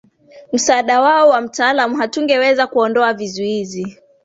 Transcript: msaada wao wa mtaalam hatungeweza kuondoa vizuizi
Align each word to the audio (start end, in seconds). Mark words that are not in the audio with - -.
msaada 0.53 1.01
wao 1.01 1.29
wa 1.29 1.41
mtaalam 1.41 1.95
hatungeweza 1.95 2.67
kuondoa 2.67 3.13
vizuizi 3.13 3.97